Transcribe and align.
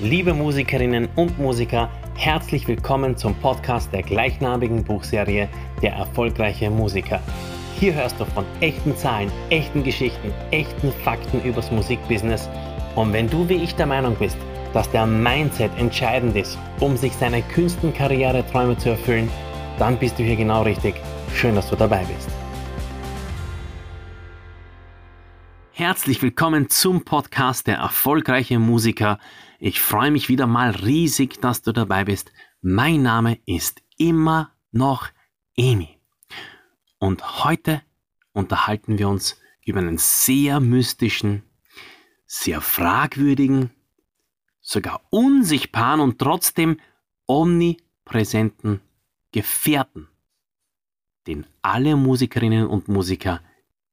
Liebe 0.00 0.34
Musikerinnen 0.34 1.08
und 1.14 1.38
Musiker, 1.38 1.88
herzlich 2.16 2.66
willkommen 2.66 3.16
zum 3.16 3.32
Podcast 3.36 3.92
der 3.92 4.02
gleichnamigen 4.02 4.82
Buchserie 4.82 5.48
Der 5.82 5.92
erfolgreiche 5.92 6.68
Musiker. 6.68 7.20
Hier 7.78 7.94
hörst 7.94 8.18
du 8.18 8.24
von 8.24 8.44
echten 8.60 8.96
Zahlen, 8.96 9.30
echten 9.50 9.84
Geschichten, 9.84 10.32
echten 10.50 10.92
Fakten 11.04 11.40
übers 11.42 11.70
Musikbusiness. 11.70 12.48
Und 12.96 13.12
wenn 13.12 13.30
du 13.30 13.48
wie 13.48 13.62
ich 13.62 13.76
der 13.76 13.86
Meinung 13.86 14.16
bist, 14.16 14.36
dass 14.72 14.90
der 14.90 15.06
Mindset 15.06 15.70
entscheidend 15.78 16.34
ist, 16.34 16.58
um 16.80 16.96
sich 16.96 17.12
seine 17.12 17.42
Künstenkarriere-Träume 17.42 18.76
zu 18.76 18.90
erfüllen, 18.90 19.30
dann 19.78 19.96
bist 19.96 20.18
du 20.18 20.24
hier 20.24 20.36
genau 20.36 20.62
richtig. 20.62 20.96
Schön, 21.36 21.54
dass 21.54 21.70
du 21.70 21.76
dabei 21.76 22.04
bist. 22.04 22.28
Herzlich 25.76 26.22
willkommen 26.22 26.70
zum 26.70 27.04
Podcast 27.04 27.66
Der 27.66 27.76
erfolgreiche 27.76 28.58
Musiker. 28.58 29.18
Ich 29.66 29.80
freue 29.80 30.10
mich 30.10 30.28
wieder 30.28 30.46
mal 30.46 30.72
riesig, 30.72 31.40
dass 31.40 31.62
du 31.62 31.72
dabei 31.72 32.04
bist. 32.04 32.30
Mein 32.60 33.00
Name 33.00 33.38
ist 33.46 33.80
immer 33.96 34.52
noch 34.72 35.08
Emi. 35.56 35.98
Und 36.98 37.42
heute 37.44 37.80
unterhalten 38.34 38.98
wir 38.98 39.08
uns 39.08 39.40
über 39.64 39.78
einen 39.78 39.96
sehr 39.96 40.60
mystischen, 40.60 41.44
sehr 42.26 42.60
fragwürdigen, 42.60 43.70
sogar 44.60 45.00
unsichtbaren 45.08 46.00
und 46.00 46.18
trotzdem 46.18 46.78
omnipräsenten 47.26 48.82
Gefährten, 49.32 50.08
den 51.26 51.46
alle 51.62 51.96
Musikerinnen 51.96 52.66
und 52.66 52.88
Musiker 52.88 53.40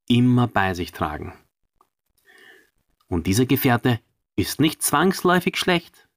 immer 0.10 0.48
bei 0.48 0.74
sich 0.74 0.92
tragen. 0.92 1.32
Und 3.08 3.26
dieser 3.26 3.46
Gefährte 3.46 4.02
ist 4.41 4.59
nicht 4.59 4.81
zwangsläufig 4.81 5.58
schlecht. 5.58 6.08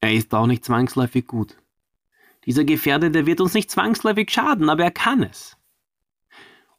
Er 0.00 0.12
ist 0.12 0.34
auch 0.34 0.46
nicht 0.46 0.64
zwangsläufig 0.64 1.26
gut. 1.26 1.56
Dieser 2.44 2.64
Gefährte, 2.64 3.10
der 3.10 3.26
wird 3.26 3.40
uns 3.40 3.54
nicht 3.54 3.70
zwangsläufig 3.70 4.30
schaden, 4.30 4.70
aber 4.70 4.84
er 4.84 4.90
kann 4.90 5.22
es. 5.22 5.56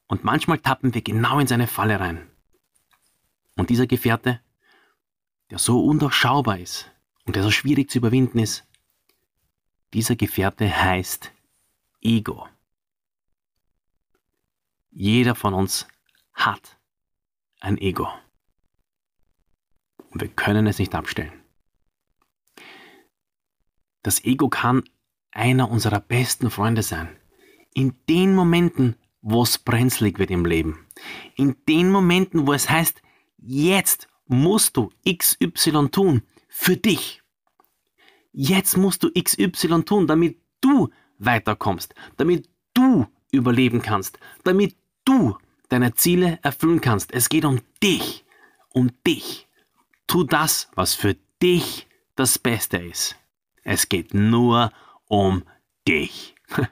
Und 0.08 0.24
manchmal 0.24 0.60
tappen 0.60 0.94
wir 0.94 1.02
genau 1.02 1.40
in 1.40 1.48
seine 1.48 1.68
Falle 1.68 2.00
rein. 2.00 2.30
Und 3.56 3.70
dieser 3.70 3.88
Gefährte, 3.88 4.40
der 5.50 5.60
so 5.60 5.84
undurchschaubar 5.84 6.60
ist 6.60 6.92
und 7.26 7.36
der 7.36 7.44
so 7.44 7.52
schwierig 7.52 7.90
zu 7.90 7.98
überwinden 7.98 8.40
ist, 8.40 8.66
dieser 9.94 10.16
Gefährte 10.16 10.70
heißt 10.70 11.32
Ego. 12.02 12.48
Jeder 14.92 15.36
von 15.36 15.54
uns 15.54 15.88
hat 16.34 16.78
ein 17.60 17.78
Ego 17.78 18.10
und 20.12 20.22
wir 20.22 20.30
können 20.30 20.68
es 20.68 20.80
nicht 20.80 20.96
abstellen. 20.96 21.34
Das 24.04 24.24
Ego 24.24 24.50
kann 24.50 24.84
einer 25.32 25.70
unserer 25.70 26.00
besten 26.00 26.50
Freunde 26.50 26.82
sein. 26.82 27.10
In 27.74 27.94
den 28.10 28.34
Momenten, 28.34 28.96
wo 29.22 29.44
es 29.44 29.58
brenzlig 29.58 30.18
wird 30.20 30.32
im 30.32 30.46
Leben. 30.46 30.88
In 31.36 31.56
den 31.68 31.92
Momenten, 31.92 32.48
wo 32.48 32.54
es 32.54 32.70
heißt, 32.70 33.02
jetzt 33.38 34.08
musst 34.26 34.78
du 34.78 34.90
XY 35.08 35.90
tun 35.92 36.24
für 36.48 36.78
dich. 36.78 37.22
Jetzt 38.32 38.78
musst 38.78 39.04
du 39.04 39.12
XY 39.12 39.84
tun, 39.84 40.08
damit 40.08 40.38
du 40.62 40.90
weiterkommst, 41.18 41.94
damit 42.18 42.50
du 42.74 43.08
überleben 43.32 43.82
kannst, 43.82 44.20
damit 44.44 44.76
du 45.06 45.38
deine 45.70 45.94
Ziele 45.94 46.40
erfüllen 46.44 46.82
kannst. 46.82 47.14
Es 47.14 47.30
geht 47.30 47.46
um 47.46 47.60
dich, 47.82 48.26
um 48.70 48.92
dich. 49.06 49.47
Tu 50.08 50.24
das, 50.24 50.70
was 50.76 50.96
für 50.96 51.16
dich 51.42 51.88
das 52.16 52.40
Beste 52.40 52.78
ist. 52.78 53.16
Es 53.64 53.90
geht 53.90 54.14
nur 54.14 54.72
um 55.06 55.44
dich. 55.88 56.36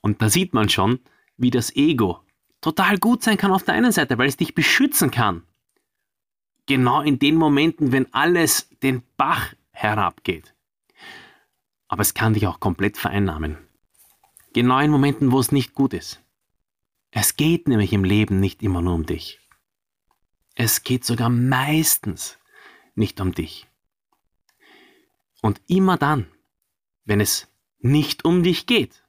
Und 0.00 0.20
da 0.20 0.28
sieht 0.28 0.52
man 0.52 0.68
schon, 0.68 1.00
wie 1.36 1.50
das 1.50 1.74
Ego 1.76 2.22
total 2.62 2.98
gut 2.98 3.22
sein 3.22 3.36
kann 3.36 3.52
auf 3.52 3.64
der 3.64 3.74
einen 3.74 3.92
Seite, 3.92 4.16
weil 4.16 4.28
es 4.28 4.38
dich 4.38 4.54
beschützen 4.54 5.10
kann. 5.10 5.42
Genau 6.66 7.02
in 7.02 7.18
den 7.18 7.34
Momenten, 7.34 7.92
wenn 7.92 8.12
alles 8.14 8.70
den 8.82 9.02
Bach 9.16 9.52
herabgeht. 9.72 10.54
Aber 11.88 12.02
es 12.02 12.14
kann 12.14 12.34
dich 12.34 12.46
auch 12.46 12.60
komplett 12.60 12.96
vereinnahmen. 12.96 13.58
Genau 14.54 14.78
in 14.78 14.90
Momenten, 14.90 15.32
wo 15.32 15.40
es 15.40 15.52
nicht 15.52 15.74
gut 15.74 15.92
ist. 15.92 16.22
Es 17.10 17.36
geht 17.36 17.68
nämlich 17.68 17.92
im 17.92 18.04
Leben 18.04 18.40
nicht 18.40 18.62
immer 18.62 18.80
nur 18.80 18.94
um 18.94 19.04
dich. 19.04 19.40
Es 20.54 20.82
geht 20.82 21.04
sogar 21.04 21.28
meistens 21.28 22.38
nicht 22.94 23.20
um 23.20 23.32
dich. 23.32 23.66
Und 25.40 25.60
immer 25.66 25.96
dann, 25.96 26.26
wenn 27.04 27.20
es 27.20 27.48
nicht 27.78 28.24
um 28.24 28.42
dich 28.42 28.66
geht, 28.66 29.02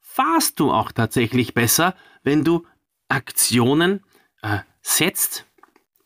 fahrst 0.00 0.58
du 0.60 0.72
auch 0.72 0.92
tatsächlich 0.92 1.52
besser, 1.52 1.94
wenn 2.22 2.42
du 2.42 2.66
Aktionen 3.08 4.02
äh, 4.42 4.60
setzt, 4.80 5.46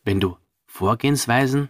wenn 0.03 0.19
du 0.19 0.37
Vorgehensweisen 0.65 1.69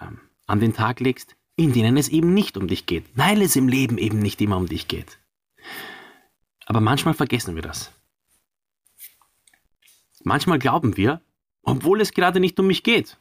ähm, 0.00 0.20
an 0.46 0.60
den 0.60 0.74
Tag 0.74 1.00
legst, 1.00 1.36
in 1.56 1.72
denen 1.72 1.96
es 1.96 2.08
eben 2.08 2.34
nicht 2.34 2.56
um 2.56 2.66
dich 2.66 2.86
geht, 2.86 3.04
weil 3.14 3.40
es 3.42 3.54
im 3.54 3.68
Leben 3.68 3.98
eben 3.98 4.18
nicht 4.18 4.40
immer 4.40 4.56
um 4.56 4.66
dich 4.66 4.88
geht. 4.88 5.18
Aber 6.66 6.80
manchmal 6.80 7.14
vergessen 7.14 7.54
wir 7.54 7.62
das. 7.62 7.92
Manchmal 10.22 10.58
glauben 10.58 10.96
wir, 10.96 11.20
obwohl 11.62 12.00
es 12.00 12.12
gerade 12.12 12.40
nicht 12.40 12.58
um 12.58 12.66
mich 12.66 12.82
geht, 12.82 13.18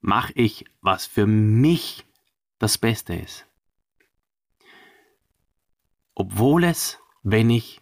mache 0.00 0.32
ich, 0.34 0.64
was 0.80 1.06
für 1.06 1.26
mich 1.26 2.04
das 2.58 2.78
Beste 2.78 3.14
ist. 3.14 3.46
Obwohl 6.14 6.64
es, 6.64 6.98
wenn 7.22 7.50
ich 7.50 7.80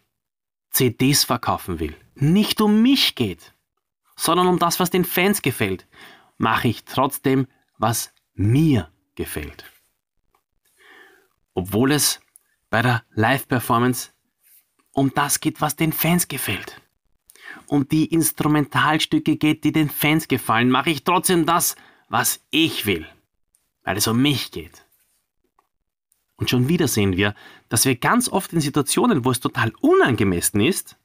CDs 0.70 1.24
verkaufen 1.24 1.80
will, 1.80 1.96
nicht 2.14 2.60
um 2.60 2.82
mich 2.82 3.14
geht, 3.14 3.54
sondern 4.16 4.46
um 4.46 4.58
das, 4.58 4.80
was 4.80 4.90
den 4.90 5.04
Fans 5.04 5.42
gefällt, 5.42 5.86
mache 6.38 6.68
ich 6.68 6.84
trotzdem, 6.84 7.46
was 7.78 8.12
mir 8.34 8.90
gefällt. 9.14 9.64
Obwohl 11.54 11.92
es 11.92 12.20
bei 12.68 12.82
der 12.82 13.04
Live-Performance 13.10 14.10
um 14.92 15.12
das 15.14 15.40
geht, 15.40 15.60
was 15.60 15.76
den 15.76 15.92
Fans 15.92 16.28
gefällt. 16.28 16.80
Um 17.66 17.88
die 17.88 18.06
Instrumentalstücke 18.06 19.36
geht, 19.36 19.64
die 19.64 19.72
den 19.72 19.90
Fans 19.90 20.28
gefallen, 20.28 20.70
mache 20.70 20.90
ich 20.90 21.04
trotzdem 21.04 21.46
das, 21.46 21.76
was 22.08 22.40
ich 22.50 22.86
will, 22.86 23.06
weil 23.82 23.96
es 23.96 24.06
um 24.06 24.20
mich 24.20 24.50
geht. 24.50 24.84
Und 26.36 26.50
schon 26.50 26.68
wieder 26.68 26.86
sehen 26.86 27.16
wir, 27.16 27.34
dass 27.68 27.84
wir 27.84 27.96
ganz 27.96 28.28
oft 28.28 28.52
in 28.52 28.60
Situationen, 28.60 29.24
wo 29.24 29.30
es 29.30 29.40
total 29.40 29.72
unangemessen 29.80 30.60
ist, 30.60 30.96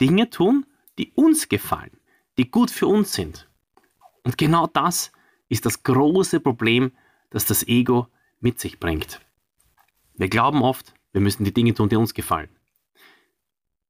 Dinge 0.00 0.30
tun, 0.30 0.66
die 0.98 1.12
uns 1.14 1.48
gefallen, 1.48 1.90
die 2.38 2.50
gut 2.50 2.70
für 2.70 2.86
uns 2.86 3.12
sind. 3.12 3.48
Und 4.22 4.38
genau 4.38 4.66
das 4.66 5.12
ist 5.48 5.66
das 5.66 5.82
große 5.82 6.40
Problem, 6.40 6.92
das 7.30 7.44
das 7.44 7.66
Ego 7.68 8.08
mit 8.40 8.58
sich 8.58 8.80
bringt. 8.80 9.20
Wir 10.14 10.28
glauben 10.28 10.62
oft, 10.62 10.94
wir 11.12 11.20
müssen 11.20 11.44
die 11.44 11.52
Dinge 11.52 11.74
tun, 11.74 11.88
die 11.88 11.96
uns 11.96 12.14
gefallen. 12.14 12.48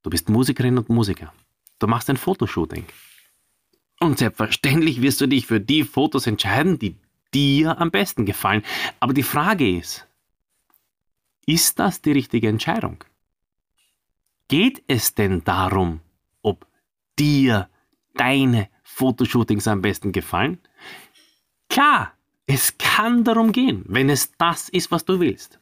Du 0.02 0.10
bist 0.10 0.28
Musikerin 0.28 0.76
und 0.76 0.88
Musiker. 0.88 1.32
Du 1.78 1.86
machst 1.86 2.10
ein 2.10 2.16
Fotoshooting. 2.16 2.84
Und 4.00 4.18
selbstverständlich 4.18 5.02
wirst 5.02 5.20
du 5.20 5.26
dich 5.26 5.46
für 5.46 5.60
die 5.60 5.84
Fotos 5.84 6.26
entscheiden, 6.26 6.78
die 6.78 6.96
dir 7.32 7.78
am 7.80 7.90
besten 7.90 8.26
gefallen. 8.26 8.62
Aber 9.00 9.12
die 9.12 9.22
Frage 9.22 9.76
ist, 9.76 10.06
ist 11.46 11.78
das 11.78 12.00
die 12.00 12.12
richtige 12.12 12.48
Entscheidung? 12.48 13.04
Geht 14.48 14.82
es 14.88 15.14
denn 15.14 15.42
darum, 15.44 16.00
ob 16.42 16.66
dir 17.18 17.68
deine 18.14 18.68
Fotoshootings 18.82 19.66
am 19.68 19.82
besten 19.82 20.12
gefallen? 20.12 20.58
Klar, 21.68 22.12
es 22.46 22.76
kann 22.78 23.24
darum 23.24 23.52
gehen, 23.52 23.84
wenn 23.88 24.10
es 24.10 24.32
das 24.36 24.68
ist, 24.68 24.90
was 24.90 25.04
du 25.04 25.20
willst. 25.20 25.58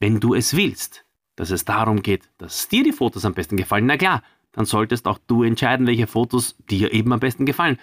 Wenn 0.00 0.20
du 0.20 0.34
es 0.34 0.54
willst, 0.54 1.04
dass 1.36 1.50
es 1.50 1.64
darum 1.64 2.02
geht, 2.02 2.28
dass 2.38 2.68
dir 2.68 2.82
die 2.82 2.92
Fotos 2.92 3.24
am 3.24 3.34
besten 3.34 3.56
gefallen, 3.56 3.86
na 3.86 3.96
klar, 3.96 4.22
dann 4.58 4.66
solltest 4.66 5.06
auch 5.06 5.18
du 5.24 5.44
entscheiden, 5.44 5.86
welche 5.86 6.08
Fotos 6.08 6.56
dir 6.68 6.92
eben 6.92 7.12
am 7.12 7.20
besten 7.20 7.46
gefallen. 7.46 7.78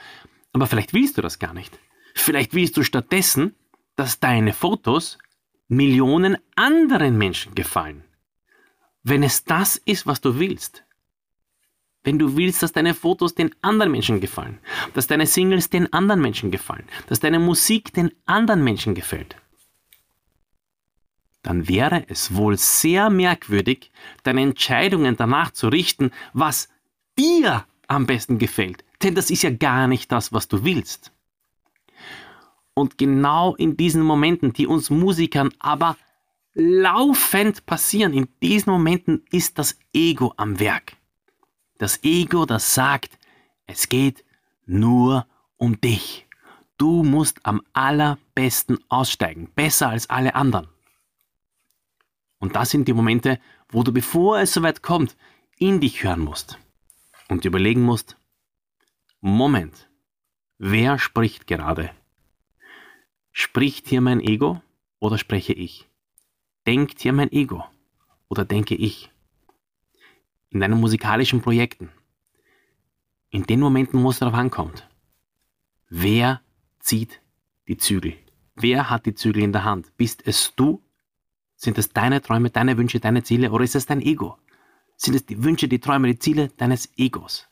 Aber 0.51 0.67
vielleicht 0.67 0.93
willst 0.93 1.17
du 1.17 1.21
das 1.21 1.39
gar 1.39 1.53
nicht. 1.53 1.79
Vielleicht 2.13 2.53
willst 2.53 2.75
du 2.75 2.83
stattdessen, 2.83 3.55
dass 3.95 4.19
deine 4.19 4.51
Fotos 4.51 5.17
Millionen 5.69 6.37
anderen 6.57 7.17
Menschen 7.17 7.55
gefallen. 7.55 8.03
Wenn 9.03 9.23
es 9.23 9.45
das 9.45 9.77
ist, 9.77 10.05
was 10.05 10.19
du 10.19 10.37
willst, 10.37 10.83
wenn 12.03 12.19
du 12.19 12.35
willst, 12.35 12.61
dass 12.61 12.73
deine 12.73 12.93
Fotos 12.93 13.35
den 13.35 13.55
anderen 13.61 13.93
Menschen 13.93 14.19
gefallen, 14.19 14.59
dass 14.93 15.07
deine 15.07 15.27
Singles 15.27 15.69
den 15.69 15.93
anderen 15.93 16.19
Menschen 16.21 16.51
gefallen, 16.51 16.83
dass 17.07 17.21
deine 17.21 17.39
Musik 17.39 17.93
den 17.93 18.11
anderen 18.25 18.65
Menschen 18.65 18.95
gefällt, 18.95 19.37
dann 21.45 21.67
wäre 21.67 22.05
es 22.09 22.33
wohl 22.33 22.57
sehr 22.57 23.11
merkwürdig, 23.11 23.91
deine 24.23 24.41
Entscheidungen 24.41 25.15
danach 25.15 25.51
zu 25.51 25.67
richten, 25.67 26.09
was 26.33 26.69
dir 27.19 27.65
am 27.87 28.07
besten 28.07 28.39
gefällt. 28.39 28.83
Denn 29.03 29.13
das 29.13 29.29
ist 29.29 29.43
ja 29.43 29.51
gar 29.51 29.87
nicht 29.87 30.11
das, 30.11 30.33
was 30.33 30.47
du 30.47 30.63
willst. 30.63 31.11
Und 32.73 32.97
genau 32.97 33.53
in 33.55 33.77
diesen 33.77 34.01
Momenten, 34.01 34.53
die 34.53 34.65
uns 34.65 34.89
Musikern 34.89 35.51
aber 35.59 35.97
laufend 36.55 37.67
passieren, 37.67 38.13
in 38.13 38.27
diesen 38.41 38.71
Momenten 38.71 39.23
ist 39.29 39.59
das 39.59 39.77
Ego 39.93 40.33
am 40.37 40.59
Werk. 40.59 40.97
Das 41.77 42.03
Ego, 42.03 42.47
das 42.47 42.73
sagt, 42.73 43.19
es 43.67 43.87
geht 43.87 44.25
nur 44.65 45.27
um 45.57 45.79
dich. 45.79 46.25
Du 46.79 47.03
musst 47.03 47.45
am 47.45 47.61
allerbesten 47.73 48.79
aussteigen, 48.89 49.51
besser 49.53 49.89
als 49.89 50.09
alle 50.09 50.33
anderen. 50.33 50.67
Und 52.45 52.55
das 52.55 52.69
sind 52.69 52.87
die 52.87 52.93
Momente, 52.93 53.39
wo 53.69 53.81
du, 53.81 53.91
bevor 53.91 54.37
es 54.37 54.53
soweit 54.53 54.83
kommt, 54.83 55.17
in 55.57 55.79
dich 55.79 56.03
hören 56.03 56.19
musst 56.19 56.59
und 57.27 57.43
überlegen 57.43 57.81
musst, 57.81 58.17
Moment, 59.19 59.89
wer 60.59 60.99
spricht 60.99 61.47
gerade? 61.47 61.89
Spricht 63.31 63.87
hier 63.87 63.99
mein 63.99 64.21
Ego 64.21 64.61
oder 64.99 65.17
spreche 65.17 65.53
ich? 65.53 65.89
Denkt 66.67 67.01
hier 67.01 67.13
mein 67.13 67.31
Ego 67.31 67.65
oder 68.29 68.45
denke 68.45 68.75
ich? 68.75 69.09
In 70.51 70.59
deinen 70.59 70.79
musikalischen 70.79 71.41
Projekten, 71.41 71.89
in 73.31 73.41
den 73.47 73.59
Momenten, 73.59 74.03
wo 74.03 74.11
es 74.11 74.19
darauf 74.19 74.35
ankommt, 74.35 74.87
wer 75.89 76.41
zieht 76.77 77.21
die 77.67 77.77
Zügel? 77.77 78.13
Wer 78.53 78.91
hat 78.91 79.07
die 79.07 79.15
Zügel 79.15 79.41
in 79.41 79.51
der 79.51 79.63
Hand? 79.63 79.97
Bist 79.97 80.27
es 80.27 80.53
du? 80.55 80.84
Sind 81.55 81.77
es 81.77 81.89
deine 81.89 82.21
Träume, 82.21 82.49
deine 82.49 82.77
Wünsche, 82.77 82.99
deine 82.99 83.23
Ziele 83.23 83.51
oder 83.51 83.63
ist 83.63 83.75
es 83.75 83.85
dein 83.85 84.01
Ego? 84.01 84.37
Sind 84.97 85.15
es 85.15 85.25
die 85.25 85.43
Wünsche, 85.43 85.67
die 85.67 85.79
Träume, 85.79 86.07
die 86.07 86.19
Ziele 86.19 86.49
deines 86.57 86.89
Egos? 86.97 87.47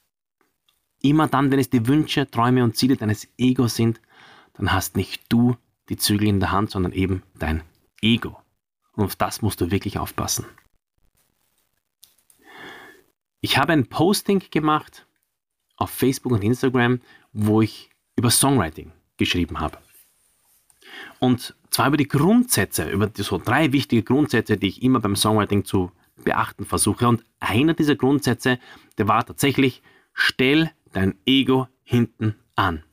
Immer 1.01 1.27
dann, 1.27 1.51
wenn 1.51 1.59
es 1.59 1.69
die 1.69 1.85
Wünsche, 1.87 2.29
Träume 2.29 2.63
und 2.63 2.77
Ziele 2.77 2.95
deines 2.95 3.27
Egos 3.37 3.75
sind, 3.75 3.99
dann 4.53 4.71
hast 4.71 4.95
nicht 4.95 5.23
du 5.29 5.57
die 5.89 5.97
Zügel 5.97 6.27
in 6.27 6.39
der 6.39 6.51
Hand, 6.51 6.71
sondern 6.71 6.93
eben 6.93 7.23
dein 7.37 7.63
Ego. 8.01 8.37
Und 8.93 9.05
auf 9.05 9.15
das 9.15 9.41
musst 9.41 9.59
du 9.59 9.71
wirklich 9.71 9.97
aufpassen. 9.97 10.45
Ich 13.41 13.57
habe 13.57 13.73
ein 13.73 13.87
Posting 13.87 14.41
gemacht 14.51 15.05
auf 15.75 15.89
Facebook 15.89 16.31
und 16.31 16.43
Instagram, 16.43 17.01
wo 17.33 17.61
ich 17.61 17.89
über 18.15 18.29
Songwriting 18.29 18.91
geschrieben 19.17 19.59
habe. 19.59 19.79
Und 21.19 21.55
zwar 21.69 21.87
über 21.87 21.97
die 21.97 22.07
Grundsätze, 22.07 22.89
über 22.89 23.07
die, 23.07 23.23
so 23.23 23.37
drei 23.37 23.71
wichtige 23.71 24.03
Grundsätze, 24.03 24.57
die 24.57 24.67
ich 24.67 24.83
immer 24.83 24.99
beim 24.99 25.15
Songwriting 25.15 25.65
zu 25.65 25.91
beachten 26.23 26.65
versuche. 26.65 27.07
Und 27.07 27.23
einer 27.39 27.73
dieser 27.73 27.95
Grundsätze, 27.95 28.59
der 28.97 29.07
war 29.07 29.25
tatsächlich, 29.25 29.81
stell 30.13 30.71
dein 30.91 31.15
Ego 31.25 31.67
hinten 31.83 32.35
an. 32.55 32.83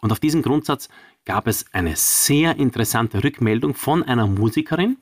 Und 0.00 0.12
auf 0.12 0.20
diesen 0.20 0.42
Grundsatz 0.42 0.88
gab 1.24 1.46
es 1.46 1.66
eine 1.72 1.96
sehr 1.96 2.56
interessante 2.56 3.22
Rückmeldung 3.24 3.74
von 3.74 4.02
einer 4.02 4.26
Musikerin. 4.26 4.96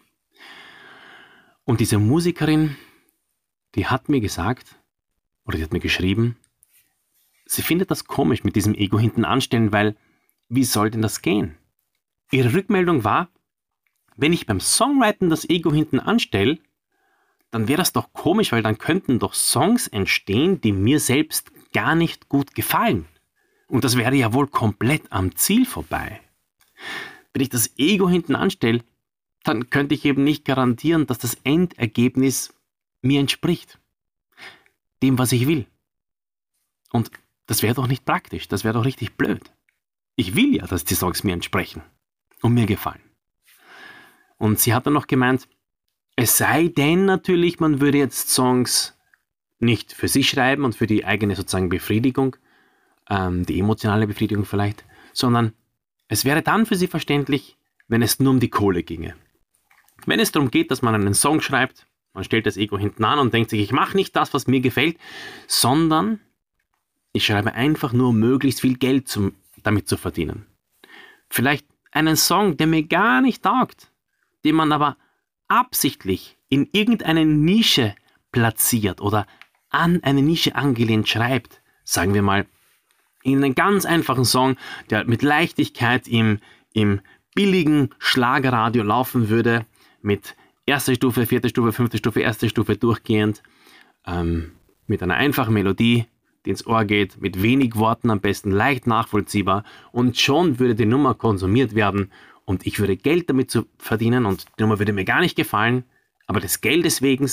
Und 1.64 1.80
diese 1.80 1.98
Musikerin, 1.98 2.76
die 3.74 3.86
hat 3.86 4.08
mir 4.08 4.20
gesagt, 4.20 4.76
oder 5.44 5.58
die 5.58 5.64
hat 5.64 5.72
mir 5.72 5.80
geschrieben, 5.80 6.36
sie 7.46 7.62
findet 7.62 7.90
das 7.90 8.04
komisch 8.04 8.44
mit 8.44 8.56
diesem 8.56 8.74
Ego 8.74 8.98
hinten 8.98 9.24
anstellen, 9.24 9.72
weil 9.72 9.96
wie 10.48 10.64
soll 10.64 10.90
denn 10.90 11.02
das 11.02 11.22
gehen? 11.22 11.56
Ihre 12.34 12.52
Rückmeldung 12.52 13.04
war, 13.04 13.28
wenn 14.16 14.32
ich 14.32 14.46
beim 14.46 14.58
Songwriting 14.58 15.30
das 15.30 15.48
Ego 15.48 15.72
hinten 15.72 16.00
anstelle, 16.00 16.58
dann 17.52 17.68
wäre 17.68 17.78
das 17.78 17.92
doch 17.92 18.12
komisch, 18.12 18.50
weil 18.50 18.64
dann 18.64 18.76
könnten 18.76 19.20
doch 19.20 19.34
Songs 19.34 19.86
entstehen, 19.86 20.60
die 20.60 20.72
mir 20.72 20.98
selbst 20.98 21.52
gar 21.72 21.94
nicht 21.94 22.28
gut 22.28 22.56
gefallen. 22.56 23.06
Und 23.68 23.84
das 23.84 23.96
wäre 23.96 24.16
ja 24.16 24.32
wohl 24.32 24.48
komplett 24.48 25.12
am 25.12 25.36
Ziel 25.36 25.64
vorbei. 25.64 26.20
Wenn 27.32 27.42
ich 27.42 27.50
das 27.50 27.70
Ego 27.78 28.08
hinten 28.08 28.34
anstelle, 28.34 28.82
dann 29.44 29.70
könnte 29.70 29.94
ich 29.94 30.04
eben 30.04 30.24
nicht 30.24 30.44
garantieren, 30.44 31.06
dass 31.06 31.18
das 31.18 31.34
Endergebnis 31.44 32.52
mir 33.00 33.20
entspricht. 33.20 33.78
Dem, 35.04 35.18
was 35.18 35.30
ich 35.30 35.46
will. 35.46 35.66
Und 36.90 37.12
das 37.46 37.62
wäre 37.62 37.74
doch 37.74 37.86
nicht 37.86 38.04
praktisch, 38.04 38.48
das 38.48 38.64
wäre 38.64 38.74
doch 38.74 38.84
richtig 38.84 39.16
blöd. 39.16 39.52
Ich 40.16 40.34
will 40.34 40.56
ja, 40.56 40.66
dass 40.66 40.84
die 40.84 40.96
Songs 40.96 41.22
mir 41.22 41.32
entsprechen 41.34 41.82
und 42.44 42.52
mir 42.52 42.66
gefallen. 42.66 43.00
Und 44.36 44.60
sie 44.60 44.74
hat 44.74 44.84
dann 44.84 44.92
noch 44.92 45.06
gemeint, 45.06 45.48
es 46.14 46.36
sei 46.36 46.68
denn 46.68 47.06
natürlich, 47.06 47.58
man 47.58 47.80
würde 47.80 47.96
jetzt 47.96 48.28
Songs 48.28 48.98
nicht 49.60 49.94
für 49.94 50.08
sich 50.08 50.28
schreiben 50.28 50.64
und 50.64 50.76
für 50.76 50.86
die 50.86 51.06
eigene 51.06 51.36
sozusagen 51.36 51.70
Befriedigung, 51.70 52.36
ähm, 53.08 53.46
die 53.46 53.58
emotionale 53.58 54.06
Befriedigung 54.06 54.44
vielleicht, 54.44 54.84
sondern 55.14 55.54
es 56.08 56.26
wäre 56.26 56.42
dann 56.42 56.66
für 56.66 56.76
sie 56.76 56.86
verständlich, 56.86 57.56
wenn 57.88 58.02
es 58.02 58.20
nur 58.20 58.34
um 58.34 58.40
die 58.40 58.50
Kohle 58.50 58.82
ginge. 58.82 59.16
Wenn 60.04 60.20
es 60.20 60.30
darum 60.30 60.50
geht, 60.50 60.70
dass 60.70 60.82
man 60.82 60.94
einen 60.94 61.14
Song 61.14 61.40
schreibt, 61.40 61.86
man 62.12 62.24
stellt 62.24 62.44
das 62.44 62.58
Ego 62.58 62.76
hinten 62.76 63.04
an 63.04 63.18
und 63.18 63.32
denkt 63.32 63.48
sich, 63.48 63.60
ich 63.60 63.72
mache 63.72 63.96
nicht 63.96 64.14
das, 64.14 64.34
was 64.34 64.46
mir 64.46 64.60
gefällt, 64.60 64.98
sondern 65.46 66.20
ich 67.14 67.24
schreibe 67.24 67.54
einfach 67.54 67.94
nur, 67.94 68.08
um 68.10 68.20
möglichst 68.20 68.60
viel 68.60 68.76
Geld 68.76 69.08
zum, 69.08 69.34
damit 69.62 69.88
zu 69.88 69.96
verdienen. 69.96 70.44
Vielleicht 71.30 71.66
einen 71.94 72.16
Song, 72.16 72.56
der 72.56 72.66
mir 72.66 72.82
gar 72.82 73.20
nicht 73.20 73.42
taugt, 73.42 73.90
den 74.44 74.56
man 74.56 74.72
aber 74.72 74.96
absichtlich 75.48 76.36
in 76.48 76.68
irgendeine 76.72 77.24
Nische 77.24 77.94
platziert 78.32 79.00
oder 79.00 79.26
an 79.70 80.02
eine 80.02 80.22
Nische 80.22 80.54
angelehnt 80.54 81.08
schreibt, 81.08 81.62
sagen 81.84 82.14
wir 82.14 82.22
mal, 82.22 82.46
in 83.22 83.42
einen 83.42 83.54
ganz 83.54 83.86
einfachen 83.86 84.24
Song, 84.24 84.56
der 84.90 85.04
mit 85.06 85.22
Leichtigkeit 85.22 86.06
im, 86.06 86.40
im 86.72 87.00
billigen 87.34 87.90
Schlagerradio 87.98 88.82
laufen 88.82 89.28
würde, 89.28 89.66
mit 90.02 90.36
erster 90.66 90.94
Stufe, 90.94 91.26
vierte 91.26 91.48
Stufe, 91.48 91.72
fünfte 91.72 91.98
Stufe, 91.98 92.20
erste 92.20 92.48
Stufe 92.48 92.76
durchgehend, 92.76 93.42
ähm, 94.06 94.52
mit 94.86 95.02
einer 95.02 95.14
einfachen 95.14 95.54
Melodie, 95.54 96.06
die 96.44 96.50
ins 96.50 96.66
Ohr 96.66 96.84
geht, 96.84 97.20
mit 97.20 97.42
wenig 97.42 97.76
Worten 97.76 98.10
am 98.10 98.20
besten 98.20 98.50
leicht 98.50 98.86
nachvollziehbar 98.86 99.64
und 99.92 100.18
schon 100.18 100.58
würde 100.58 100.74
die 100.74 100.86
Nummer 100.86 101.14
konsumiert 101.14 101.74
werden 101.74 102.10
und 102.44 102.66
ich 102.66 102.78
würde 102.78 102.96
Geld 102.96 103.30
damit 103.30 103.50
zu 103.50 103.66
verdienen 103.78 104.26
und 104.26 104.46
die 104.58 104.62
Nummer 104.62 104.78
würde 104.78 104.92
mir 104.92 105.04
gar 105.04 105.20
nicht 105.20 105.36
gefallen, 105.36 105.84
aber 106.26 106.40
des 106.40 106.60
Geldes 106.60 107.02
wegen 107.02 107.30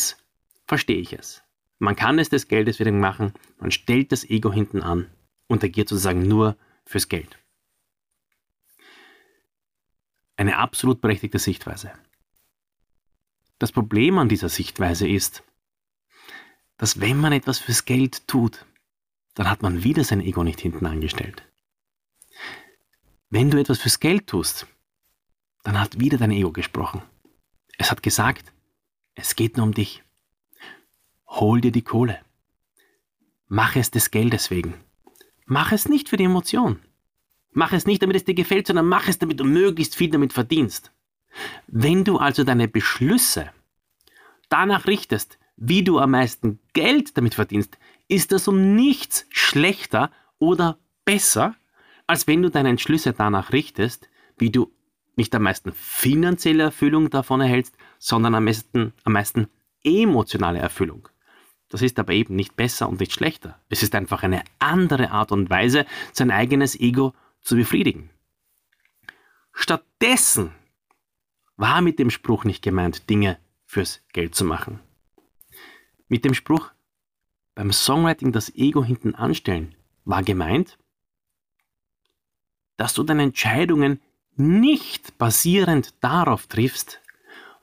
verstehe 0.65 0.99
ich 0.99 1.13
es. 1.13 1.43
Man 1.79 1.95
kann 1.95 2.19
es 2.19 2.29
des 2.29 2.47
Geldes 2.47 2.79
wegen 2.79 2.99
machen, 2.99 3.33
man 3.59 3.71
stellt 3.71 4.11
das 4.11 4.23
Ego 4.29 4.51
hinten 4.51 4.81
an 4.81 5.07
und 5.47 5.63
agiert 5.63 5.89
sozusagen 5.89 6.27
nur 6.27 6.55
fürs 6.85 7.09
Geld. 7.09 7.37
Eine 10.37 10.57
absolut 10.57 11.01
berechtigte 11.01 11.39
Sichtweise. 11.39 11.91
Das 13.59 13.71
Problem 13.71 14.17
an 14.17 14.29
dieser 14.29 14.49
Sichtweise 14.49 15.07
ist, 15.07 15.43
dass 16.77 16.99
wenn 16.99 17.17
man 17.17 17.31
etwas 17.31 17.59
fürs 17.59 17.85
Geld 17.85 18.27
tut, 18.27 18.65
dann 19.33 19.49
hat 19.49 19.61
man 19.61 19.83
wieder 19.83 20.03
sein 20.03 20.21
Ego 20.21 20.43
nicht 20.43 20.59
hinten 20.59 20.85
angestellt. 20.85 21.43
Wenn 23.29 23.49
du 23.49 23.59
etwas 23.59 23.79
fürs 23.79 23.99
Geld 23.99 24.27
tust, 24.27 24.67
dann 25.63 25.79
hat 25.79 25.99
wieder 25.99 26.17
dein 26.17 26.31
Ego 26.31 26.51
gesprochen. 26.51 27.01
Es 27.77 27.91
hat 27.91 28.03
gesagt, 28.03 28.51
es 29.15 29.35
geht 29.35 29.57
nur 29.57 29.65
um 29.65 29.73
dich. 29.73 30.03
Hol 31.27 31.61
dir 31.61 31.71
die 31.71 31.81
Kohle. 31.81 32.19
Mach 33.47 33.75
es 33.75 33.91
des 33.91 34.11
Geldes 34.11 34.49
wegen. 34.49 34.73
Mach 35.45 35.71
es 35.71 35.87
nicht 35.87 36.09
für 36.09 36.17
die 36.17 36.25
Emotion. 36.25 36.79
Mach 37.51 37.73
es 37.73 37.85
nicht, 37.85 38.01
damit 38.01 38.15
es 38.15 38.23
dir 38.23 38.33
gefällt, 38.33 38.67
sondern 38.67 38.87
mach 38.87 39.07
es, 39.07 39.19
damit 39.19 39.39
du 39.39 39.43
möglichst 39.43 39.95
viel 39.95 40.09
damit 40.09 40.33
verdienst. 40.33 40.91
Wenn 41.67 42.03
du 42.03 42.17
also 42.17 42.43
deine 42.43 42.67
Beschlüsse 42.67 43.51
danach 44.49 44.87
richtest, 44.87 45.37
wie 45.57 45.83
du 45.83 45.99
am 45.99 46.11
meisten 46.11 46.59
Geld 46.73 47.17
damit 47.17 47.35
verdienst, 47.35 47.77
ist 48.11 48.33
das 48.33 48.49
um 48.49 48.75
nichts 48.75 49.25
schlechter 49.29 50.11
oder 50.37 50.77
besser, 51.05 51.55
als 52.07 52.27
wenn 52.27 52.41
du 52.41 52.49
deine 52.49 52.67
Entschlüsse 52.69 53.13
danach 53.13 53.53
richtest, 53.53 54.09
wie 54.37 54.49
du 54.49 54.69
nicht 55.15 55.33
am 55.33 55.43
meisten 55.43 55.71
finanzielle 55.71 56.63
Erfüllung 56.63 57.09
davon 57.09 57.39
erhältst, 57.39 57.77
sondern 57.99 58.35
am 58.35 58.43
meisten, 58.43 58.91
am 59.05 59.13
meisten 59.13 59.47
emotionale 59.83 60.59
Erfüllung. 60.59 61.07
Das 61.69 61.81
ist 61.81 61.99
aber 61.99 62.11
eben 62.11 62.35
nicht 62.35 62.57
besser 62.57 62.89
und 62.89 62.99
nicht 62.99 63.13
schlechter. 63.13 63.61
Es 63.69 63.81
ist 63.81 63.95
einfach 63.95 64.23
eine 64.23 64.43
andere 64.59 65.11
Art 65.11 65.31
und 65.31 65.49
Weise, 65.49 65.85
sein 66.11 66.31
eigenes 66.31 66.77
Ego 66.77 67.13
zu 67.39 67.55
befriedigen. 67.55 68.09
Stattdessen 69.53 70.51
war 71.55 71.79
mit 71.79 71.97
dem 71.97 72.09
Spruch 72.09 72.43
nicht 72.43 72.61
gemeint, 72.61 73.09
Dinge 73.09 73.37
fürs 73.65 74.01
Geld 74.11 74.35
zu 74.35 74.43
machen. 74.43 74.81
Mit 76.09 76.25
dem 76.25 76.33
Spruch, 76.33 76.71
beim 77.55 77.71
Songwriting 77.71 78.31
das 78.31 78.53
Ego 78.55 78.83
hinten 78.83 79.15
anstellen, 79.15 79.75
war 80.05 80.23
gemeint, 80.23 80.77
dass 82.77 82.93
du 82.93 83.03
deine 83.03 83.23
Entscheidungen 83.23 84.01
nicht 84.35 85.17
basierend 85.17 85.93
darauf 86.01 86.47
triffst, 86.47 87.01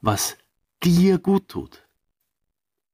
was 0.01 0.37
dir 0.83 1.19
gut 1.19 1.49
tut. 1.49 1.85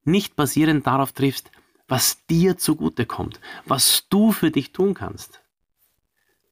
Nicht 0.04 0.36
basierend 0.36 0.86
darauf 0.86 1.12
triffst, 1.12 1.50
was 1.88 2.24
dir 2.26 2.56
zugute 2.56 3.06
kommt, 3.06 3.40
was 3.66 4.08
du 4.08 4.32
für 4.32 4.50
dich 4.50 4.72
tun 4.72 4.94
kannst, 4.94 5.42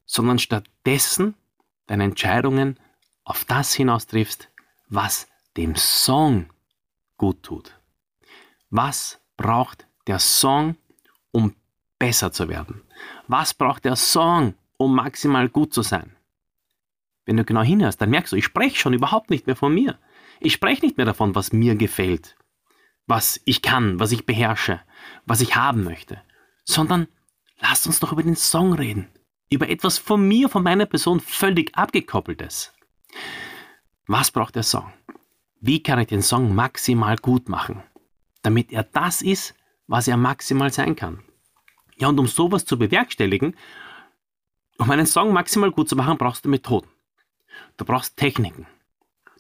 sondern 0.05 0.39
stattdessen 0.39 1.35
deine 1.87 2.05
Entscheidungen 2.05 2.79
auf 3.25 3.45
das 3.45 3.73
hinaus 3.73 4.07
triffst, 4.07 4.49
was 4.89 5.29
dem 5.57 5.75
Song 5.77 6.51
gut 7.17 7.43
tut. 7.43 7.79
Was 8.71 9.21
braucht 9.37 9.87
der 10.07 10.19
Song, 10.19 10.77
um 11.31 11.55
besser 11.99 12.33
zu 12.33 12.49
werden? 12.49 12.83
Was 13.29 13.55
braucht 13.55 13.85
der 13.85 13.97
Song, 13.97 14.55
um 14.77 14.95
maximal 14.95 15.49
gut 15.49 15.73
zu 15.73 15.83
sein? 15.83 16.17
Wenn 17.25 17.37
du 17.37 17.45
genau 17.45 17.63
hinhörst, 17.63 18.01
dann 18.01 18.11
merkst 18.11 18.33
du, 18.33 18.37
ich 18.37 18.45
spreche 18.45 18.77
schon 18.77 18.95
überhaupt 18.95 19.31
nicht 19.31 19.47
mehr 19.47 19.57
von 19.57 19.73
mir. 19.73 19.99
Ich 20.41 20.55
spreche 20.55 20.85
nicht 20.85 20.97
mehr 20.97 21.07
davon, 21.07 21.35
was 21.35 21.53
mir 21.53 21.77
gefällt, 21.77 22.37
was 23.07 23.41
ich 23.45 23.63
kann, 23.63 24.01
was 24.01 24.11
ich 24.13 24.27
beherrsche, 24.27 24.81
was 25.25 25.41
ich 25.41 25.55
haben 25.55 25.85
möchte, 25.85 26.21
sondern 26.65 27.07
lasst 27.61 27.87
uns 27.87 28.01
doch 28.01 28.13
über 28.13 28.23
den 28.23 28.37
Song 28.37 28.73
reden. 28.73 29.09
Über 29.51 29.69
etwas 29.69 29.99
von 29.99 30.27
mir, 30.27 30.49
von 30.49 30.63
meiner 30.63 30.87
Person 30.87 31.21
völlig 31.21 31.77
abgekoppeltes. 31.77 32.73
Was 34.07 34.31
braucht 34.31 34.57
der 34.57 34.63
Song? 34.63 34.93
Wie 35.61 35.83
kann 35.83 36.01
ich 36.01 36.09
den 36.09 36.23
Song 36.23 36.55
maximal 36.55 37.17
gut 37.17 37.49
machen, 37.49 37.83
damit 38.43 38.73
er 38.73 38.83
das 38.83 39.23
ist, 39.23 39.55
was 39.93 40.09
er 40.09 40.17
maximal 40.17 40.73
sein 40.73 40.97
kann? 40.97 41.23
Ja, 41.99 42.09
und 42.09 42.19
um 42.19 42.27
sowas 42.27 42.65
zu 42.65 42.79
bewerkstelligen, 42.79 43.55
um 44.79 44.91
einen 44.91 45.05
Song 45.05 45.35
maximal 45.35 45.71
gut 45.71 45.87
zu 45.91 45.97
machen, 45.97 46.17
brauchst 46.17 46.47
du 46.47 46.49
Methoden. 46.49 46.89
Du 47.77 47.85
brauchst 47.85 48.17
Techniken. 48.17 48.67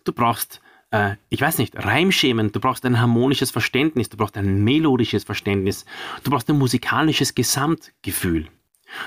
Du 0.04 0.12
brauchst, 0.12 0.61
äh, 0.90 1.16
ich 1.30 1.40
weiß 1.40 1.56
nicht, 1.56 1.75
Reimschemen. 1.82 2.52
Du 2.52 2.61
brauchst 2.61 2.85
ein 2.85 3.00
harmonisches 3.00 3.50
Verständnis. 3.50 4.11
Du 4.11 4.18
brauchst 4.18 4.37
ein 4.37 4.62
melodisches 4.62 5.25
Verständnis. 5.25 5.87
Du 6.23 6.30
brauchst 6.30 6.50
ein 6.50 6.59
musikalisches 6.59 7.35
Gesamtgefühl. 7.35 8.49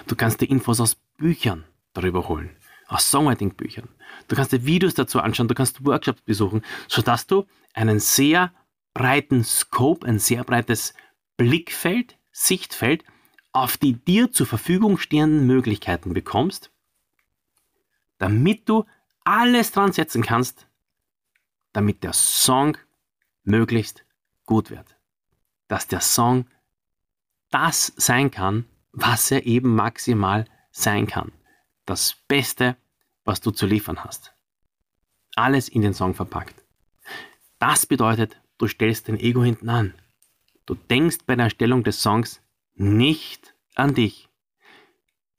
Du 0.08 0.16
kannst 0.16 0.42
dir 0.42 0.50
Infos 0.50 0.82
aus 0.82 0.96
Büchern 1.18 1.64
darüber 1.94 2.28
holen, 2.28 2.50
aus 2.88 3.12
Songwriting-Büchern. 3.12 3.88
Du 4.28 4.36
kannst 4.36 4.52
dir 4.52 4.66
Videos 4.66 4.96
dazu 4.96 5.20
anschauen, 5.20 5.48
du 5.48 5.54
kannst 5.54 5.86
Workshops 5.86 6.22
besuchen, 6.22 6.64
sodass 6.88 7.28
du 7.28 7.46
einen 7.75 8.00
sehr 8.00 8.52
breiten 8.96 9.44
Scope, 9.44 10.08
ein 10.08 10.18
sehr 10.18 10.44
breites 10.44 10.96
Blickfeld, 11.38 12.18
Sichtfeld 12.32 13.04
auf 13.51 13.77
die 13.77 13.94
dir 13.94 14.32
zur 14.32 14.46
Verfügung 14.46 14.98
stehenden 14.98 15.48
Möglichkeiten 15.48 16.13
bekommst, 16.13 16.72
damit 18.18 18.68
du 18.68 18.86
alles 19.24 19.72
dran 19.72 19.92
setzen 19.92 20.24
kannst, 20.24 20.68
damit 21.74 22.04
der 22.04 22.13
Song 22.13 22.77
möglichst 23.44 24.06
gut 24.46 24.70
wird. 24.70 24.98
Dass 25.68 25.88
der 25.88 26.01
Song 26.01 26.48
das 27.50 27.94
sein 27.98 28.32
kann, 28.32 28.65
was 28.92 29.32
er 29.32 29.46
eben 29.46 29.75
maximal 29.75 30.46
sein 30.72 31.08
kann. 31.08 31.32
Das 31.86 32.15
Beste, 32.27 32.75
was 33.24 33.42
du 33.42 33.51
zu 33.51 33.65
liefern 33.65 34.04
hast. 34.04 34.34
Alles 35.36 35.70
in 35.70 35.82
den 35.82 35.94
Song 35.94 36.13
verpackt. 36.13 36.63
Das 37.60 37.86
bedeutet, 37.86 38.39
du 38.58 38.68
stellst 38.68 39.08
dein 39.08 39.20
Ego 39.20 39.44
hinten 39.44 39.70
an. 39.70 39.94
Du 40.65 40.75
denkst 40.75 41.19
bei 41.25 41.36
der 41.36 41.45
Erstellung 41.45 41.84
des 41.84 42.01
Songs 42.01 42.41
nicht 42.75 43.53
an 43.75 43.93
dich. 43.93 44.29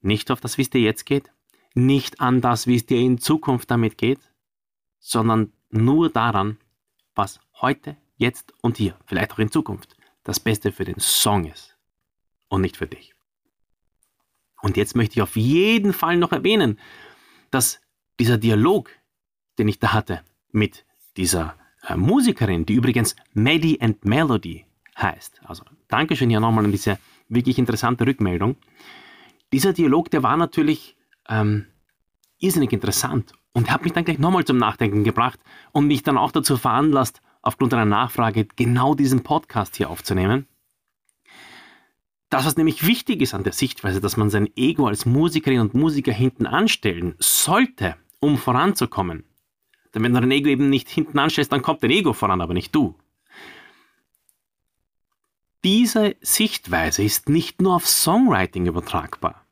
Nicht 0.00 0.30
auf 0.30 0.40
das, 0.40 0.56
wie 0.58 0.62
es 0.62 0.70
dir 0.70 0.80
jetzt 0.80 1.04
geht, 1.04 1.32
nicht 1.74 2.20
an 2.20 2.40
das, 2.40 2.66
wie 2.66 2.76
es 2.76 2.86
dir 2.86 2.98
in 2.98 3.18
Zukunft 3.18 3.70
damit 3.70 3.98
geht, 3.98 4.20
sondern 4.98 5.52
nur 5.70 6.10
daran, 6.10 6.58
was 7.14 7.40
heute, 7.60 7.96
jetzt 8.16 8.54
und 8.62 8.76
hier, 8.76 8.96
vielleicht 9.06 9.32
auch 9.32 9.38
in 9.38 9.50
Zukunft, 9.50 9.96
das 10.22 10.40
Beste 10.40 10.72
für 10.72 10.84
den 10.84 11.00
Song 11.00 11.44
ist 11.46 11.76
und 12.48 12.60
nicht 12.60 12.76
für 12.76 12.86
dich. 12.86 13.14
Und 14.62 14.76
jetzt 14.76 14.96
möchte 14.96 15.14
ich 15.14 15.22
auf 15.22 15.36
jeden 15.36 15.92
Fall 15.92 16.16
noch 16.16 16.32
erwähnen, 16.32 16.78
dass 17.50 17.80
dieser 18.18 18.38
Dialog, 18.38 18.90
den 19.58 19.68
ich 19.68 19.78
da 19.78 19.92
hatte 19.92 20.22
mit 20.50 20.84
dieser 21.16 21.56
äh, 21.86 21.96
Musikerin, 21.96 22.66
die 22.66 22.74
übrigens 22.74 23.16
Maddie 23.32 23.80
and 23.80 24.04
Melody 24.04 24.65
heißt, 24.98 25.40
also 25.44 25.64
Dankeschön 25.88 26.30
hier 26.30 26.40
nochmal 26.40 26.64
an 26.64 26.72
diese 26.72 26.98
wirklich 27.28 27.58
interessante 27.58 28.06
Rückmeldung. 28.06 28.56
Dieser 29.52 29.72
Dialog, 29.72 30.10
der 30.10 30.22
war 30.22 30.36
natürlich 30.36 30.96
ähm, 31.28 31.66
irrsinnig 32.38 32.72
interessant 32.72 33.32
und 33.52 33.70
hat 33.70 33.84
mich 33.84 33.92
dann 33.92 34.04
gleich 34.04 34.18
nochmal 34.18 34.44
zum 34.44 34.58
Nachdenken 34.58 35.04
gebracht 35.04 35.40
und 35.72 35.86
mich 35.86 36.02
dann 36.02 36.18
auch 36.18 36.32
dazu 36.32 36.56
veranlasst, 36.56 37.22
aufgrund 37.42 37.72
einer 37.74 37.84
Nachfrage 37.84 38.46
genau 38.56 38.94
diesen 38.94 39.22
Podcast 39.22 39.76
hier 39.76 39.88
aufzunehmen. 39.88 40.46
Das, 42.28 42.44
was 42.44 42.56
nämlich 42.56 42.84
wichtig 42.86 43.22
ist 43.22 43.34
an 43.34 43.44
der 43.44 43.52
Sichtweise, 43.52 44.00
dass 44.00 44.16
man 44.16 44.30
sein 44.30 44.50
Ego 44.56 44.88
als 44.88 45.06
Musikerin 45.06 45.60
und 45.60 45.74
Musiker 45.74 46.12
hinten 46.12 46.46
anstellen 46.46 47.14
sollte, 47.18 47.96
um 48.18 48.36
voranzukommen. 48.36 49.24
Denn 49.94 50.02
wenn 50.02 50.12
du 50.12 50.20
dein 50.20 50.32
Ego 50.32 50.48
eben 50.48 50.68
nicht 50.68 50.88
hinten 50.88 51.18
anstellst, 51.18 51.52
dann 51.52 51.62
kommt 51.62 51.82
dein 51.84 51.90
Ego 51.90 52.12
voran, 52.12 52.40
aber 52.40 52.52
nicht 52.52 52.74
du. 52.74 52.96
Diese 55.64 56.16
Sichtweise 56.20 57.02
ist 57.02 57.28
nicht 57.28 57.60
nur 57.60 57.76
auf 57.76 57.88
Songwriting 57.88 58.66
übertragbar, 58.66 59.44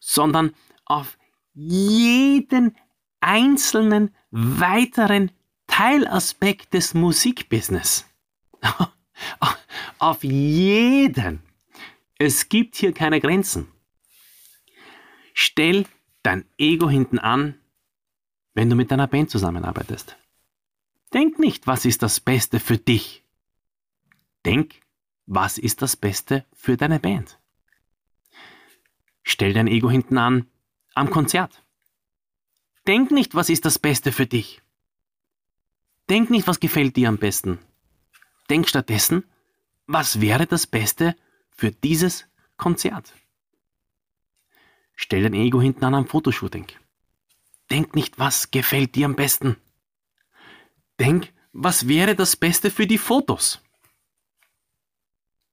sondern 0.00 0.54
auf 0.84 1.18
jeden 1.54 2.76
einzelnen 3.20 4.14
weiteren 4.30 5.30
Teilaspekt 5.66 6.74
des 6.74 6.94
Musikbusiness. 6.94 8.06
Auf 9.98 10.22
jeden. 10.22 11.42
Es 12.18 12.48
gibt 12.48 12.76
hier 12.76 12.92
keine 12.92 13.20
Grenzen. 13.20 13.68
Stell 15.34 15.86
dein 16.22 16.44
Ego 16.56 16.88
hinten 16.88 17.18
an, 17.18 17.54
wenn 18.54 18.70
du 18.70 18.76
mit 18.76 18.90
deiner 18.90 19.06
Band 19.06 19.30
zusammenarbeitest. 19.30 20.16
Denk 21.14 21.38
nicht, 21.38 21.66
was 21.66 21.84
ist 21.84 22.02
das 22.02 22.20
Beste 22.20 22.60
für 22.60 22.76
dich. 22.76 23.24
Denk, 24.44 24.80
was 25.28 25.58
ist 25.58 25.82
das 25.82 25.94
Beste 25.94 26.46
für 26.54 26.78
deine 26.78 26.98
Band. 26.98 27.38
Stell 29.22 29.52
dein 29.52 29.66
Ego 29.66 29.90
hinten 29.90 30.16
an, 30.16 30.46
am 30.94 31.10
Konzert. 31.10 31.62
Denk 32.86 33.10
nicht, 33.10 33.34
was 33.34 33.50
ist 33.50 33.66
das 33.66 33.78
Beste 33.78 34.10
für 34.10 34.26
dich. 34.26 34.62
Denk 36.08 36.30
nicht, 36.30 36.46
was 36.46 36.60
gefällt 36.60 36.96
dir 36.96 37.10
am 37.10 37.18
besten. 37.18 37.58
Denk 38.48 38.66
stattdessen, 38.68 39.24
was 39.86 40.22
wäre 40.22 40.46
das 40.46 40.66
Beste 40.66 41.14
für 41.50 41.72
dieses 41.72 42.26
Konzert. 42.56 43.12
Stell 44.94 45.24
dein 45.24 45.34
Ego 45.34 45.60
hinten 45.60 45.84
an 45.84 45.94
am 45.94 46.06
Fotoshooting. 46.06 46.66
Denk 47.70 47.94
nicht, 47.94 48.18
was 48.18 48.50
gefällt 48.50 48.94
dir 48.94 49.04
am 49.04 49.14
besten. 49.14 49.56
Denk, 50.98 51.34
was 51.52 51.86
wäre 51.86 52.16
das 52.16 52.34
Beste 52.34 52.70
für 52.70 52.86
die 52.86 52.96
Fotos. 52.96 53.60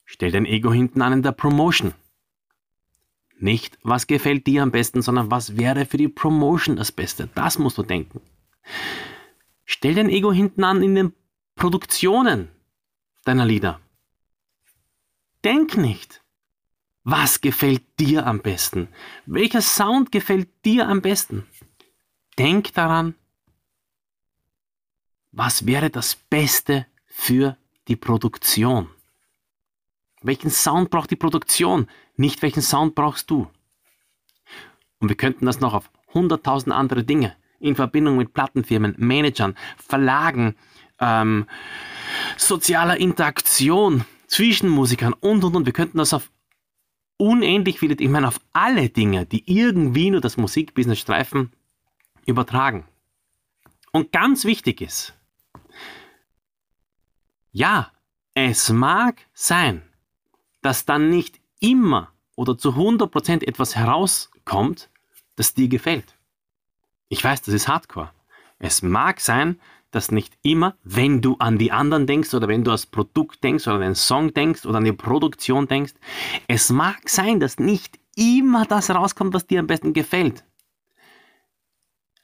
Stell 0.06 0.32
dein 0.32 0.46
Ego 0.46 0.72
hinten 0.72 1.02
an 1.02 1.14
in 1.14 1.24
der 1.24 1.32
Promotion. 1.32 1.94
Nicht, 3.38 3.78
was 3.84 4.08
gefällt 4.08 4.48
dir 4.48 4.64
am 4.64 4.72
besten, 4.72 5.02
sondern 5.02 5.30
was 5.30 5.58
wäre 5.58 5.86
für 5.86 5.98
die 5.98 6.08
Promotion 6.08 6.78
das 6.78 6.92
Beste. 6.92 7.28
Das 7.36 7.60
musst 7.60 7.78
du 7.78 7.84
denken. 7.84 8.22
Stell 9.66 9.96
dein 9.96 10.10
Ego 10.10 10.32
hinten 10.32 10.64
an 10.64 10.82
in 10.82 10.96
den 10.96 11.14
Produktionen 11.56 12.50
deiner 13.26 13.46
Lieder. 13.46 13.82
Denk 15.44 15.76
nicht, 15.76 16.24
was 17.04 17.42
gefällt 17.42 17.84
dir 18.00 18.26
am 18.26 18.42
besten? 18.42 18.88
Welcher 19.26 19.62
Sound 19.62 20.12
gefällt 20.12 20.50
dir 20.64 20.88
am 20.88 21.02
besten? 21.02 21.46
Denk 22.38 22.74
daran, 22.74 23.16
was 25.32 25.66
wäre 25.66 25.90
das 25.90 26.16
Beste 26.16 26.88
für 27.06 27.58
die 27.88 27.96
Produktion? 27.96 28.90
Welchen 30.26 30.50
Sound 30.50 30.90
braucht 30.90 31.12
die 31.12 31.16
Produktion? 31.16 31.88
Nicht 32.16 32.42
welchen 32.42 32.62
Sound 32.62 32.96
brauchst 32.96 33.30
du? 33.30 33.48
Und 35.00 35.10
wir 35.10 35.16
könnten 35.16 35.46
das 35.46 35.60
noch 35.60 35.74
auf 35.74 35.92
hunderttausend 36.14 36.74
andere 36.74 37.04
Dinge 37.04 37.36
in 37.60 37.76
Verbindung 37.76 38.18
mit 38.18 38.34
Plattenfirmen, 38.34 38.96
Managern, 38.98 39.56
Verlagen, 39.78 40.56
ähm, 41.00 41.46
sozialer 42.38 42.98
Interaktion 42.98 44.06
zwischen 44.28 44.70
Musikern 44.70 45.14
und 45.14 45.44
und 45.44 45.56
und. 45.56 45.66
Wir 45.66 45.74
könnten 45.74 46.00
das 46.00 46.14
auf 46.14 46.32
unendlich 47.18 47.80
viele, 47.80 47.96
ich 47.96 48.10
meine 48.10 48.28
auf 48.28 48.40
alle 48.52 48.90
Dinge, 48.90 49.26
die 49.26 49.44
irgendwie 49.46 50.10
nur 50.10 50.22
das 50.22 50.38
Musikbusiness 50.38 51.00
streifen, 51.00 51.52
übertragen. 52.26 52.86
Und 53.92 54.12
ganz 54.12 54.44
wichtig 54.44 54.82
ist, 54.82 55.14
ja, 57.52 57.92
es 58.34 58.70
mag 58.70 59.22
sein, 59.34 59.84
dass 60.66 60.86
dann 60.86 61.10
nicht 61.10 61.40
immer 61.60 62.12
oder 62.36 62.58
zu 62.58 62.72
100% 62.72 63.48
etwas 63.48 63.76
herauskommt, 63.76 64.90
das 65.36 65.54
dir 65.54 65.68
gefällt. 65.68 66.18
Ich 67.10 67.24
weiß, 67.24 67.44
das 67.44 67.54
ist 67.54 67.68
Hardcore. 67.68 68.12
Es 68.60 68.82
mag 68.82 69.22
sein, 69.22 69.60
dass 69.92 70.12
nicht 70.12 70.38
immer, 70.42 70.76
wenn 70.84 71.22
du 71.22 71.38
an 71.38 71.58
die 71.58 71.72
anderen 71.72 72.08
denkst 72.08 72.34
oder 72.34 72.48
wenn 72.48 72.64
du 72.64 72.72
als 72.72 72.86
Produkt 72.86 73.44
denkst 73.44 73.68
oder 73.68 73.76
an 73.76 73.82
den 73.82 73.96
Song 73.96 74.34
denkst 74.34 74.66
oder 74.66 74.80
an 74.80 74.84
die 74.84 74.94
Produktion 74.94 75.68
denkst, 75.68 75.94
es 76.48 76.70
mag 76.70 77.10
sein, 77.10 77.40
dass 77.40 77.60
nicht 77.60 78.00
immer 78.16 78.66
das 78.66 78.90
rauskommt, 78.90 79.34
was 79.34 79.48
dir 79.48 79.60
am 79.60 79.68
besten 79.68 79.94
gefällt. 79.94 80.44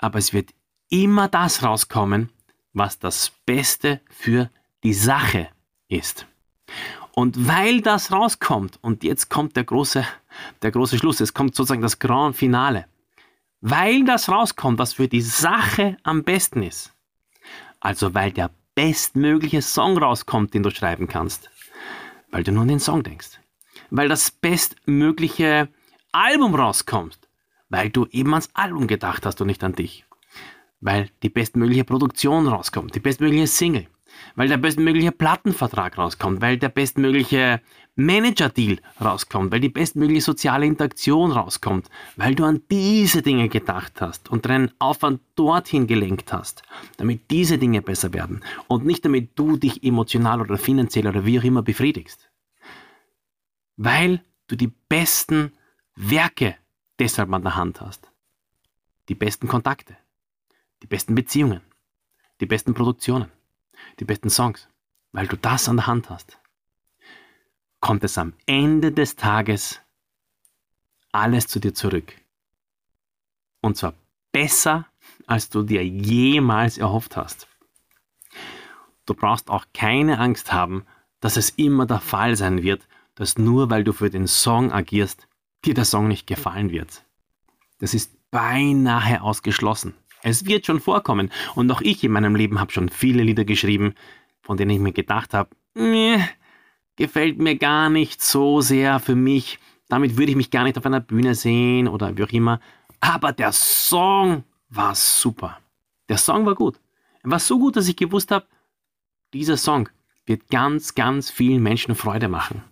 aber 0.01 0.19
es 0.19 0.33
wird 0.33 0.53
immer 0.89 1.27
das 1.29 1.63
rauskommen, 1.63 2.31
was 2.73 2.99
das 2.99 3.31
Beste 3.45 4.01
für 4.09 4.49
die 4.83 4.93
Sache 4.93 5.49
ist. 5.87 6.25
Und 7.13 7.47
weil 7.47 7.81
das 7.81 8.11
rauskommt, 8.11 8.79
und 8.81 9.03
jetzt 9.03 9.29
kommt 9.29 9.55
der 9.55 9.65
große, 9.65 10.05
der 10.61 10.71
große 10.71 10.97
Schluss, 10.97 11.19
es 11.19 11.33
kommt 11.33 11.55
sozusagen 11.55 11.81
das 11.81 11.99
Grand 11.99 12.35
Finale, 12.35 12.85
weil 13.59 14.05
das 14.05 14.29
rauskommt, 14.29 14.79
was 14.79 14.93
für 14.93 15.07
die 15.07 15.21
Sache 15.21 15.97
am 16.03 16.23
besten 16.23 16.63
ist, 16.63 16.93
also 17.79 18.13
weil 18.13 18.31
der 18.31 18.49
bestmögliche 18.75 19.61
Song 19.61 19.97
rauskommt, 19.97 20.53
den 20.53 20.63
du 20.63 20.71
schreiben 20.71 21.07
kannst, 21.07 21.49
weil 22.31 22.43
du 22.43 22.51
nur 22.51 22.63
an 22.63 22.69
den 22.69 22.79
Song 22.79 23.03
denkst, 23.03 23.39
weil 23.89 24.07
das 24.07 24.31
bestmögliche 24.31 25.67
Album 26.13 26.55
rauskommt, 26.55 27.19
weil 27.69 27.89
du 27.89 28.07
eben 28.11 28.33
ans 28.33 28.49
Album 28.53 28.87
gedacht 28.87 29.25
hast 29.25 29.41
und 29.41 29.47
nicht 29.47 29.63
an 29.63 29.73
dich, 29.73 30.05
weil 30.79 31.09
die 31.23 31.29
bestmögliche 31.29 31.83
Produktion 31.83 32.47
rauskommt, 32.47 32.95
die 32.95 32.99
bestmögliche 33.01 33.47
Single, 33.47 33.87
weil 34.35 34.47
der 34.47 34.57
bestmögliche 34.57 35.11
Plattenvertrag 35.11 35.97
rauskommt, 35.97 36.41
weil 36.41 36.57
der 36.57 36.69
bestmögliche 36.69 37.61
Manager-Deal 37.95 38.79
rauskommt, 38.99 39.51
weil 39.51 39.59
die 39.59 39.69
bestmögliche 39.69 40.21
soziale 40.21 40.65
Interaktion 40.65 41.31
rauskommt, 41.31 41.89
weil 42.15 42.35
du 42.35 42.45
an 42.45 42.61
diese 42.71 43.21
Dinge 43.21 43.49
gedacht 43.49 44.01
hast 44.01 44.29
und 44.29 44.45
deinen 44.45 44.71
Aufwand 44.79 45.21
dorthin 45.35 45.87
gelenkt 45.87 46.31
hast, 46.31 46.63
damit 46.97 47.29
diese 47.29 47.57
Dinge 47.57 47.81
besser 47.81 48.13
werden 48.13 48.43
und 48.67 48.85
nicht 48.85 49.03
damit 49.03 49.37
du 49.37 49.57
dich 49.57 49.83
emotional 49.83 50.41
oder 50.41 50.57
finanziell 50.57 51.07
oder 51.07 51.25
wie 51.25 51.39
auch 51.39 51.43
immer 51.43 51.61
befriedigst. 51.61 52.29
Weil 53.75 54.21
du 54.47 54.55
die 54.55 54.71
besten 54.89 55.51
Werke 55.95 56.55
deshalb 56.99 57.31
an 57.33 57.43
der 57.43 57.55
Hand 57.55 57.81
hast. 57.81 58.09
Die 59.09 59.15
besten 59.15 59.47
Kontakte, 59.47 59.97
die 60.81 60.87
besten 60.87 61.15
Beziehungen, 61.15 61.61
die 62.39 62.45
besten 62.45 62.73
Produktionen 62.73 63.29
die 63.99 64.05
besten 64.05 64.29
Songs, 64.29 64.67
weil 65.11 65.27
du 65.27 65.37
das 65.37 65.69
an 65.69 65.77
der 65.77 65.87
Hand 65.87 66.09
hast, 66.09 66.37
kommt 67.79 68.03
es 68.03 68.17
am 68.17 68.33
Ende 68.45 68.91
des 68.91 69.15
Tages 69.15 69.81
alles 71.11 71.47
zu 71.47 71.59
dir 71.59 71.73
zurück. 71.73 72.13
Und 73.61 73.77
zwar 73.77 73.93
besser, 74.31 74.87
als 75.27 75.49
du 75.49 75.63
dir 75.63 75.85
jemals 75.85 76.77
erhofft 76.77 77.17
hast. 77.17 77.47
Du 79.05 79.13
brauchst 79.13 79.49
auch 79.49 79.65
keine 79.73 80.19
Angst 80.19 80.53
haben, 80.53 80.85
dass 81.19 81.37
es 81.37 81.49
immer 81.51 81.85
der 81.85 81.99
Fall 81.99 82.35
sein 82.35 82.63
wird, 82.63 82.87
dass 83.15 83.37
nur 83.37 83.69
weil 83.69 83.83
du 83.83 83.93
für 83.93 84.09
den 84.09 84.27
Song 84.27 84.71
agierst, 84.71 85.27
dir 85.65 85.73
der 85.73 85.85
Song 85.85 86.07
nicht 86.07 86.27
gefallen 86.27 86.71
wird. 86.71 87.03
Das 87.79 87.93
ist 87.93 88.11
beinahe 88.31 89.21
ausgeschlossen. 89.21 89.93
Es 90.23 90.45
wird 90.45 90.65
schon 90.65 90.79
vorkommen. 90.79 91.31
Und 91.55 91.71
auch 91.71 91.81
ich 91.81 92.03
in 92.03 92.11
meinem 92.11 92.35
Leben 92.35 92.59
habe 92.59 92.71
schon 92.71 92.89
viele 92.89 93.23
Lieder 93.23 93.45
geschrieben, 93.45 93.93
von 94.41 94.57
denen 94.57 94.71
ich 94.71 94.79
mir 94.79 94.91
gedacht 94.93 95.33
habe, 95.33 95.49
gefällt 96.95 97.39
mir 97.39 97.57
gar 97.57 97.89
nicht 97.89 98.21
so 98.21 98.61
sehr 98.61 98.99
für 98.99 99.15
mich. 99.15 99.59
Damit 99.89 100.17
würde 100.17 100.31
ich 100.31 100.37
mich 100.37 100.51
gar 100.51 100.63
nicht 100.63 100.77
auf 100.77 100.85
einer 100.85 100.99
Bühne 100.99 101.35
sehen 101.35 101.87
oder 101.87 102.15
wie 102.17 102.23
auch 102.23 102.31
immer. 102.31 102.59
Aber 102.99 103.31
der 103.31 103.51
Song 103.51 104.43
war 104.69 104.95
super. 104.95 105.59
Der 106.09 106.17
Song 106.17 106.45
war 106.45 106.55
gut. 106.55 106.79
Er 107.23 107.31
war 107.31 107.39
so 107.39 107.59
gut, 107.59 107.75
dass 107.75 107.87
ich 107.87 107.95
gewusst 107.95 108.31
habe, 108.31 108.45
dieser 109.33 109.57
Song 109.57 109.89
wird 110.25 110.49
ganz, 110.49 110.95
ganz 110.95 111.29
vielen 111.29 111.63
Menschen 111.63 111.95
Freude 111.95 112.27
machen. 112.27 112.63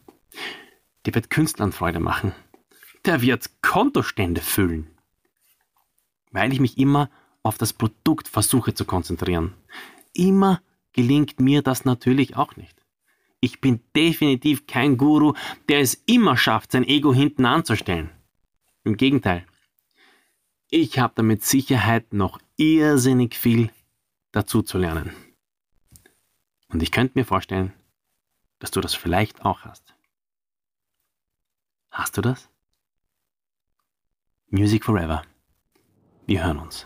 Der 1.06 1.16
wird 1.16 1.30
Künstlern 1.30 1.72
Freude 1.72 2.00
machen. 2.00 2.34
Der 3.06 3.22
wird 3.22 3.62
Kontostände 3.62 4.42
füllen. 4.42 4.88
Weil 6.32 6.54
ich 6.54 6.60
mich 6.60 6.78
immer 6.78 7.10
auf 7.50 7.58
das 7.58 7.74
Produkt 7.74 8.28
versuche 8.28 8.76
zu 8.76 8.86
konzentrieren. 8.86 9.56
Immer 10.14 10.62
gelingt 10.94 11.40
mir 11.40 11.64
das 11.64 11.84
natürlich 11.84 12.36
auch 12.36 12.56
nicht. 12.58 12.80
Ich 13.40 13.60
bin 13.60 13.82
definitiv 13.96 14.68
kein 14.68 14.98
Guru, 14.98 15.34
der 15.68 15.80
es 15.80 15.96
immer 16.06 16.38
schafft, 16.38 16.72
sein 16.72 16.84
Ego 16.84 17.12
hinten 17.12 17.46
anzustellen. 17.46 18.12
Im 18.84 18.98
Gegenteil. 18.98 19.48
Ich 20.70 21.00
habe 21.00 21.14
da 21.16 21.24
mit 21.24 21.44
Sicherheit 21.44 22.14
noch 22.14 22.38
irrsinnig 22.56 23.34
viel 23.34 23.72
dazu 24.32 24.62
zu 24.62 24.78
lernen. 24.78 25.12
Und 26.68 26.84
ich 26.84 26.92
könnte 26.92 27.18
mir 27.18 27.26
vorstellen, 27.26 27.74
dass 28.60 28.70
du 28.70 28.80
das 28.80 28.94
vielleicht 28.94 29.44
auch 29.44 29.62
hast. 29.62 29.96
Hast 31.90 32.16
du 32.16 32.22
das? 32.22 32.48
Music 34.52 34.86
Forever. 34.86 35.24
Wir 36.28 36.44
hören 36.44 36.60
uns. 36.60 36.86